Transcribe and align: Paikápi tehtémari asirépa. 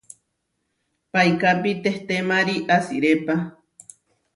Paikápi 1.11 1.71
tehtémari 1.83 2.55
asirépa. 2.77 3.35